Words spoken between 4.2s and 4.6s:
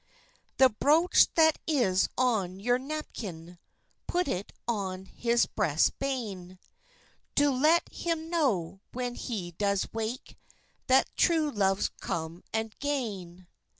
it